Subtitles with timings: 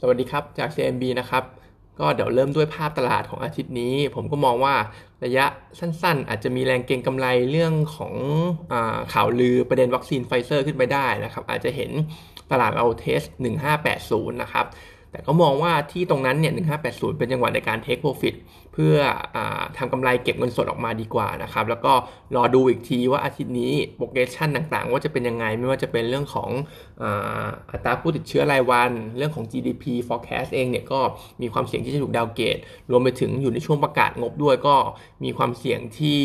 [0.00, 1.44] สวัสดีครับ จาก CMB นะครับ
[2.00, 4.74] ก็เดี๋ยวเริ่มด้วยภาพตลาดของอาทิตย์นี้ ผมก็มองว่า
[5.24, 5.44] ระยะ
[5.78, 8.74] สั้นๆ อาจจะมีแรงเก็งกำไรเรื่องของ
[9.12, 11.90] ข่าวลือประเด็นวัคซีนไฟเซอร์ขึ้นไปได้นะครับ อาจจะเห็น
[12.50, 13.22] ตลาดเรา test
[13.82, 14.66] 1580 นะครับ
[15.10, 16.52] แต่ก็มองว่าที่ตรงนั้นเนี่ย
[16.84, 18.34] 1580 เป็นจังหวะในการ take profit
[18.72, 18.96] เพื่
[19.36, 19.38] อ
[19.78, 21.92] ทำกำไรเก็บเงินสดออกมาดีกว่านะครับ แล้วก็
[22.36, 26.50] รอดูอีกทีว่าอาทิตย์นี้ projection ต่างๆ ว่าจะเป็นยังไง ไม่ว่าจะเป็นเรื่องของ
[27.70, 31.00] อัตราผู้ติดเชื้อรายวัน เรื่องของ GDP forecast เองเนี่ยก็
[31.42, 32.56] มีความเสี่ยงที่จะถูกดาวเกต
[32.90, 34.76] รวมไปถึงอยู่ในช่วงประกาศงบด้วยก็
[35.24, 36.18] มีความเสี่ยงที่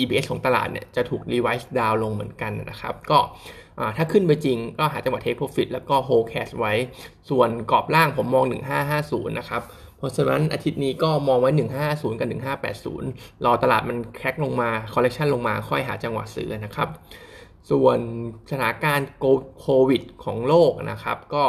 [0.00, 3.18] EBS ของตลาดเนี่ยจะถูก revise down ลงเหมือนกันนะครับ ก็
[3.96, 6.72] ถ้าขึ้นไปจริงก็หาจังหวะ take profit แล้วก็ hold cash ไว้
[7.30, 8.44] ส่วนกรอบล่างผมมอง
[8.90, 9.62] 1550 นะครับ
[9.98, 11.50] เพราะฉะนั้นอาทิตย์นี้ก็มองไว้
[11.84, 12.28] 1550 กับ
[13.00, 16.88] 1580 รอตลาดมันแคกลงมา correction ลงมาค่อยหาจังหวะซื้อนะครับ
[17.70, 17.98] ส่วน
[18.50, 19.08] สถานการณ์
[19.60, 21.44] โควิดของโลกนะครับ ก็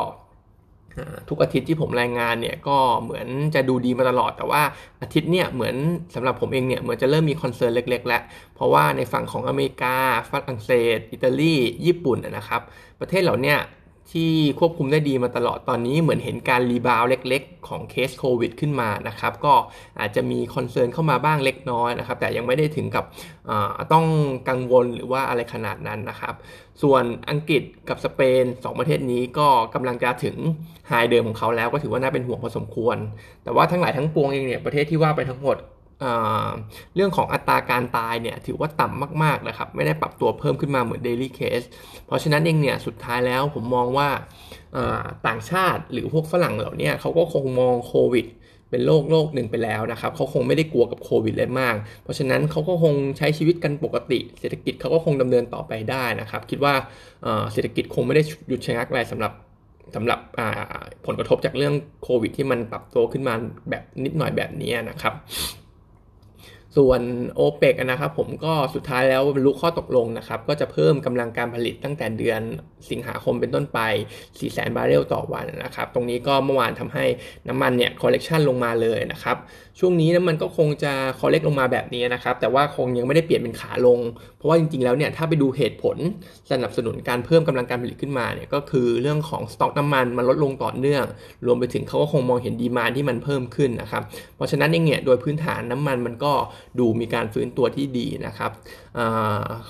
[1.29, 4.61] ทุกอาทิตย์ที่ผมรายงานเนี่ยก็เหมือนจะดูดีมาตลอด แต่ว่า
[5.01, 5.75] อาทิตย์เนี่ยเหมือน
[6.15, 8.21] สำหรับผมเองเนี่ยเหมือนจะเริ่มมี concern เล็กๆแล้ว
[8.55, 9.95] เพราะว่าในฝั่งของอเมริกา
[10.29, 12.61] ฝรั่งเศส อิตาลี ญี่ปุ่นนะครับ
[12.99, 13.55] ประเทศเหล่านี้
[14.11, 19.53] ที่ควบคุมได้ดีมาตลอดตอนนี้เหมือนเห็นการ rebound เล็กๆ ของเคสโควิดขึ้นมานะครับก็
[19.99, 23.05] อาจจะมี concern เข้ามาบ้างเล็กน้อยนะครับแต่ยังไม่ได้ถึงกับ
[23.93, 24.05] ต้อง
[24.49, 26.33] กังวลหรือว่าอะไรขนาดนั้นนะครับ
[26.81, 30.35] ส่วนอังกฤษกับสเปน 2 ประเทศนี้ก็กำลังจะถึง
[30.87, 32.97] ไฮเดิมของเขาแล้วก็ถือว่าน่าเป็นห่วงพอสมควร
[33.43, 35.57] แต่ว่าทั้งหลายทั้งปวงเองเนี่ยประเทศที่ว่าไปทั้งหมด
[36.95, 41.65] เรื่องของอัตราการตายเนี่ยถือว่าต่ำมากๆนะครับ ไม่ได้ปรับตัวเพิ่มขึ้นมาเหมือน daily case
[42.07, 44.09] เพราะฉะนั้นเองเนี่ยสุดท้ายแล้วผมมองว่า
[45.27, 48.27] ต่างชาติหรือพวกฝรั่งเหล่านี้เขาก็คงมองโควิด
[48.69, 56.73] เป็นโรคโรคหนึ่งไปแล้วนะครับเขาคงไม่ได้กลัวกับโควิดเลยมาก เพราะฉะนั้นเขาก็คงใช้ชีวิตกันปกติ เศรษฐกิจเขาก็คงดำเนินต่อไปได้นะครับ คิดว่า
[57.53, 59.33] เศรษฐกิจคงไม่ได้หยุดชะงักอะไรสำหรับ
[59.95, 60.19] สำหรับ
[61.05, 61.73] ผลกระทบจากเรื่อง
[62.03, 63.33] โควิดที่มันปรับตัวขึ้นมา
[63.69, 65.13] แบบนิดหน่อยแบบนี้นะครับ
[66.77, 67.01] ส่วน
[67.39, 72.41] o p e ปนะครับผมก็สุดท้ายแล้วบรรลุข้อตกลงนะครับ ก็จะเพิ่มกำลังการผลิตตั้งแต่เดือน
[72.89, 73.79] สิงหาคมเป็นต้นไป
[74.15, 77.05] 4 0 0 0 0 0 บาร์เรลต่อวันนะครับ ตรงนี้ก็เมื่อวานทำให้
[77.47, 79.37] น้ำมันเนี่ย correction ลงมาเลยนะครับ
[79.79, 83.99] ช่วงนี้น้ำมันก็คงจะ correct ลงมาแบบนี้นะครับ แต่ว่าคงยังไม่ได้เปลี่ยนเป็นขาลง
[84.37, 85.97] เพราะว่าจริงๆแล้วเนี่ยถ้าไปดูเหตุผล
[86.51, 91.05] สนับสนุนการเพิ่มกำลังการผลิตขึ้นมาเนี่ยก็คือเรื่องของสต็อกน้ำมันมันลดลงต่อเนื่อง
[91.45, 94.03] รวมไปถึงเขาก็คงมองเห็น demand ที่มันเพิ่มขึ้นนะครับ
[94.35, 96.33] เพราะฉะนั้นเองเนี่ยโดยพื้นฐานน้ำมันมันก็
[96.79, 98.51] ดูมีการฟื้นตัวที่ดีนะครับ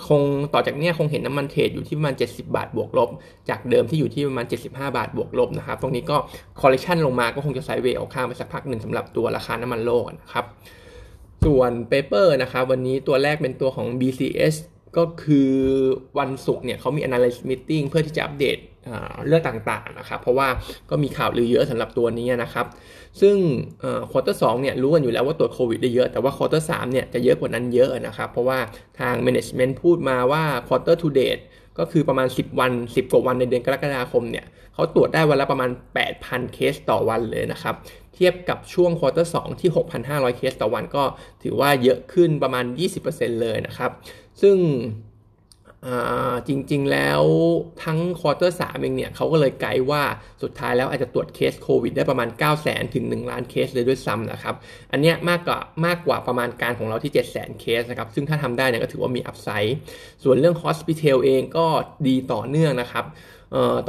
[0.07, 0.21] คง
[0.53, 3.09] ต่อจากนี้คงเห็นน้ำมัน trade อยู่ที่ประมาณ 70 บาทบวกลบ
[3.49, 6.17] จากเดิมที่อยู่ที่ประมาณ 75 บาทบวกลบนะครับ ตรงนี้ก็
[6.61, 10.45] correction ลงมาก็คงจะ sideway ออกข้างไปสักพักหนึ่งสำหรับตัวราคาน้ำมันโลกนะครับ
[11.45, 14.55] ส่วน paper นะครับวันนี้ตัวแรกเป็นตัวของ BCH
[14.97, 15.51] ก็คือ
[16.19, 18.57] วันศุกร์เนี่ยเขามี analyst meeting เพื่อที่จะอัปเดต
[19.27, 20.47] เรื่องต่างๆนะครับ เพราะว่า
[20.89, 22.65] ก็มีข่าวลือเยอะสำหรับตัวนี้นะครับ
[23.21, 23.35] ซึ่ง
[24.11, 28.59] quarter สองเนี่ยรู้กันอยู่แล้วว่าตรวจโควิดได้เยอะ แต่ว่า quarter สามเนี่ยจะเยอะกว่านั้นเยอะนะครับ เพราะว่า
[28.99, 31.37] ทาง management พูดมาว่า quarter to date
[31.79, 35.69] ก็คือประมาณ 10 วัน 10 กว่าวันในเดือนกรกฎาคมเนี่ยเขาตรวจได้วันละประมาณ
[36.11, 37.75] 8,000 เคสต่อวันเลยนะครับ
[38.15, 39.71] เทียบกับช่วง quarter สองที่
[40.03, 41.03] 6,500 เคสต่อวันก็
[41.43, 42.65] ถือว่าเยอะขึ้นประมาณ
[43.03, 43.91] 20%เลยนะครับ
[44.41, 44.57] ซึ่ง
[46.47, 47.21] จริงๆ แล้ว
[47.83, 50.03] ทั้ง quarter สามเองเนี่ยเขาก็เลยไกด์ว่า
[50.43, 54.55] สุดท้ายแล้วอาจจะตรวจเคสโควิดได้ประมาณ 9 0 0 0 0ถึง 1 ล้านเคสเลยด้วยซ้ำนะครับ
[54.91, 59.77] อันนี้มากกว่ามากกว่าประมาณการของเราที่ 7 0 0 0 0 0 เคสนะครับ ซึ่งถ้าทำได้เนี่ยก็ถือว่ามี upside
[60.23, 61.65] ส่วนเรื่อง Hospital เองก็
[62.07, 63.05] ดีต่อเนื่องนะครับ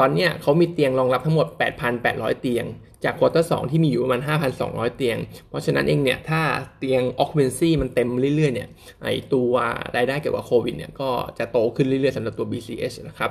[0.01, 1.47] ตอนนี้เขามีเตียงรองรับทั้งหมด
[1.95, 2.67] 8,800 เตียง
[3.05, 4.21] จาก quarter สองที่มีอยู่ประมาณ
[4.59, 6.41] 5,200 เตียง เพราะฉะนั้นเองเนี่ย ถ้า
[6.79, 8.69] เตียง occupancy มันเต็มเรื่อยๆ เนี่ย
[9.03, 9.53] ไอ้ตัว
[9.97, 13.31] รายได้เกี่ยวกับโควิดเนี่ย ก็จะโตขึ้นเรื่อยๆสำหรับตัว BCH นะครับ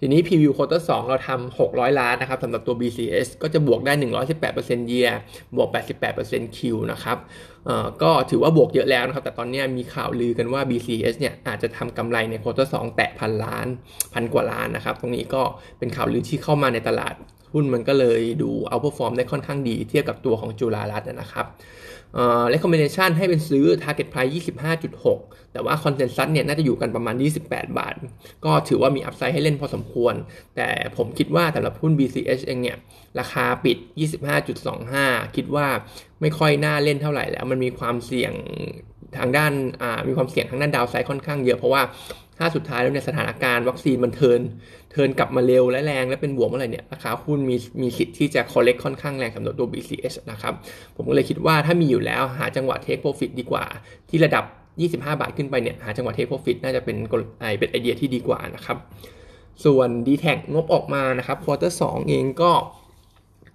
[0.00, 3.92] ทีนี้ preview quarter 2เราทำ600 ล้านนะครับสำหรับตัว BCH ก็จะบวกได้
[4.42, 5.12] 118% year
[5.56, 5.68] บวก
[6.14, 6.58] 88% Q
[6.92, 7.18] นะครับ
[8.02, 13.66] ก็ถือว่าบวกเยอะแล้วนะครับ แต่ตอนนี้มีข่าวลือกันว่า BCS เนี่ยอาจจะทำกำไรใน quarter 2แตะพันล้าน
[14.14, 15.42] พันกว่าล้านนะครับ ตรงนี้ก็
[15.78, 17.14] เป็นข่าวลือที่เข้ามาในตลาด
[17.52, 21.46] หุ้นมันก็เลยดูเอาพอฟอร์มได้ค่อนข้างดีเทียบกับตัวของจุฬารัตน์นะครับ
[22.14, 24.32] เอ่อ recommendation ให้เป็นซื้อ target price
[24.92, 27.14] 25.6 แต่ว่า consensus เนี่ยน่าจะอยู่กันประมาณ
[27.46, 27.94] 28 บาท
[28.44, 30.14] ก็ถือว่ามี upside ให้เล่นพอสมควร
[30.56, 32.78] แต่ผมคิดว่าสำหรับหุ้น BCH เองเนี่ย
[33.20, 33.76] ราคาปิด
[34.56, 35.66] 25.25 คิดว่า
[36.20, 38.32] ไม่ค่อยน่าเล่นเท่าไหร่แล้ว มันมีความเสี่ยง
[39.18, 39.52] ทางด้าน
[40.08, 41.82] มีความเสี่ยงทางด้าน downside ค่อนข้างเยอะเพราะว่า
[42.38, 44.40] ถ้าสุดท้ายแล้วเนี่ยสถานการณ์วัคซีนมัน turn
[44.92, 50.54] turn กลับมาเร็วและแรงและเป็นบวกเมื่อไหร่เนี่ยราคาหุ้นมีมีสิทธิ์ที่จะ correct ค่อนข้างแรงสำหรับตัว BCH นะครับ
[50.96, 53.64] ผมก็เลยคิดว่าถ้ามีอยู่แล้วหาจังหวะ take profit ดีกว่า
[54.08, 54.44] ที่ระดับ
[54.78, 56.96] 25 บาทขึ้นไปเนี่ยหาจังหวะ take profit น่าจะเป็น
[57.40, 58.76] ไอเป็นไอเดียที่ดีกว่านะครับ
[59.64, 62.52] ส่วน d t แทงบออกมานะครับ quarter สองเองก็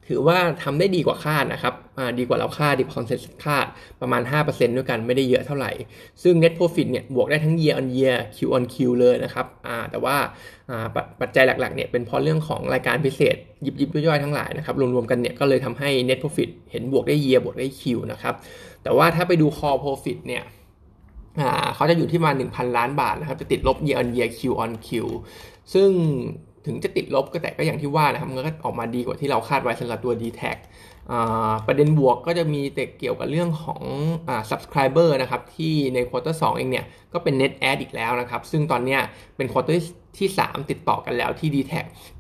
[0.08, 1.74] ถือว่าทำได้ดีกว่าคาดนะครับ
[2.20, 3.66] ดีกว่าเราคาดดีกว่า consensus คาด
[4.02, 5.72] ประมาณ 5%ด้วยกันไม่ได้เยอะเท่าไหร่
[6.24, 9.46] ซึ่ง net profit เนี่ยบวกได้ทั้ง year on year Q on Q เลยนะครับ
[9.92, 10.16] แต่ว่า
[11.22, 13.36] ปัจจัยหลักๆเนี่ยเป็นเพราะเรื่องของรายการพิเศษ
[13.66, 17.82] ยิบยิบย่อยๆทั้งหลายนะครับรวมๆกันเนี่ยก็เลยทำให้ net profit เห็นบวกได้ year บวกได้ Q
[18.12, 18.36] นะครับ
[18.84, 20.44] แต่ว่าถ้าไปดู core profit เนี่ย
[21.76, 24.90] เขาจะอยู่ที่มา 1,000 ล้านบาทนะครับจะติดลบ year on year Q on Q
[25.74, 25.90] ซึ่ง
[26.66, 30.42] ถึงจะติดลบก็แต่ก็อย่างที่ว่านะครับมันก็ออกมาดีกว่าที่เราคาดไว้สำหรับตัว d t แท
[31.68, 33.82] ประเด็นบวกก็จะมีแต่เกี่ยวกับเรื่องของ
[34.28, 38.98] อ subscriber นะครับที่ใน quarter สองเองเนี่ยก็เป็น net add อีกแล้วนะครับ ซึ่งตอนนี้
[39.38, 41.74] เป็น quarter ที่ 3 ติดต่อกันแล้วที่ d t แท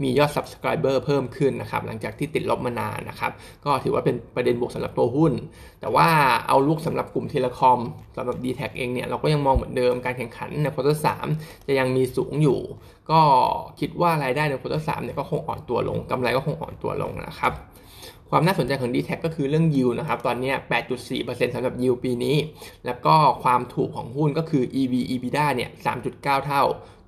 [0.03, 3.31] มียอด subscriber เพิ่มขึ้นนะครับหลังจากที่ติดลบมานานนะครับ
[3.65, 5.33] ก็ถือว่าเป็นประเด็นบวกสำหรับตัวหุ้น
[5.81, 6.07] แต่ว่า
[6.47, 7.79] outlook สำหรับกลุ่ม telecom
[8.15, 11.07] สำหรับ d t แทเองเนี่ยเราก็ยังมองเหมือนเดิมการแข่งขันใน quarter สาม
[11.67, 12.59] จะยังมีสูงอยู่
[13.11, 13.21] ก็
[13.79, 17.53] คิดว่ารายได้ใน quarter สามเนี่ยก็คงอ่อนตัวลงกำไรก็คงอ่อนตัวลงนะครับ
[18.29, 20.53] ความน่าสนใจของ d t แทก็คือเรื่องยิวนะครับ ตอนนี้
[21.03, 22.35] 8.4%สำหรับยิวปีนี้
[22.85, 25.69] แล้วก็ความถูกของหุ้นก็คือ EV EBITDA เนี่ย
[26.03, 26.63] 3.9 เท่า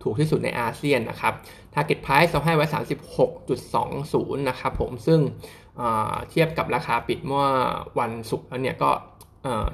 [0.05, 1.33] ถูกที่สุดในอาเซียนนะครับ
[1.73, 2.65] Target Price เราให้ไว้
[3.31, 5.19] 36.20 นะครับผมซึ่ง
[6.29, 7.45] เทียบกับราคาปิดเมื่อ
[7.99, 8.89] วันศุกร์แล้วเนี่ยก็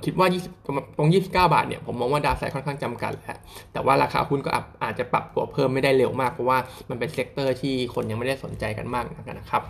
[0.05, 0.27] คิดว่า
[0.63, 3.37] 20 ตรง 29 บาทเนี่ยผมมองว่า downside ค่อนข้างจำกัดแล้ว
[3.73, 4.51] แต่ว่าราคาหุ้นก็
[4.83, 6.57] อาจจะปรับตัวเพิ่มไม่ได้เร็วมาก เพราะว่า
[6.89, 9.05] มันเป็น sector ที่คนยังไม่ได้สนใจกันมาก
[9.39, 9.63] นะครับ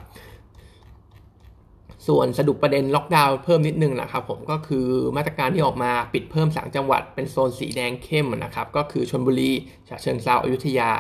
[2.08, 4.88] ส่วนสรุปประเด็นล็อกดาวน์เพิ่มนิดนึงนะครับผมก็คือ
[5.18, 9.52] มาตรการที่ออกมาปิดเพิ่มสามจังหวัดเป็นโซนสีแดงเข้มนะครับก็คือชลบุรี
[9.90, 10.92] ฉะเชิงเทราอยุธยา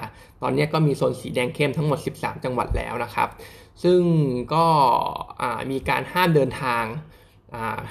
[0.42, 3.30] ตอนนี้ก็มีโซนสีแดงเข้มทั้งหมด 13 จังหวัดแล้วนะครับ
[3.83, 4.01] ซึ่ง
[4.53, 4.65] ก็
[5.71, 6.83] มีการห้ามเดินทาง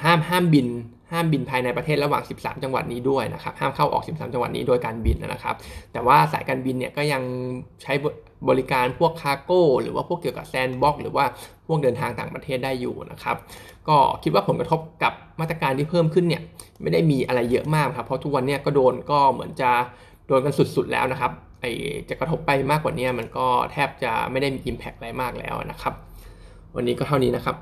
[0.03, 0.69] ห้ามห้ามบิน
[1.13, 5.55] ห้ามบินภายในประเทศระหว่าง 13 จังหวัดนี้ด้วยนะครับ ห้ามเข้าออก 13 จังหวัดนี้โดยการบินนะครับ
[5.93, 7.23] แต่ว่าสายการบินเนี่ยก็ยัง
[7.83, 7.93] ใช้
[8.49, 11.25] บริการพวก cargo หรือว่าพวกเกี่ยวกับ sandbox หรือว่า
[11.67, 13.37] พวกเดินทางต่างประเทศได้อยู่นะครับ
[13.89, 16.43] ก็คิดว่าผลกระทบกับมาตรการที่เพิ่มขึ้นเนี่ย
[16.83, 19.71] ไม่ได้มีอะไรเยอะมากครับ เพราะทุกวันเนี่ยก็โดนก็เหมือนจะ
[20.27, 21.67] โดนกันสุดๆแล้วนะครับไอ
[22.09, 25.95] จะกระทบไปมากกว่านี้มันก็แทบจะไม่ได้มีอิมแพกอะไรมากแล้วนะครับ
[26.77, 27.57] วันนี้ก็เท่านี้นะครับ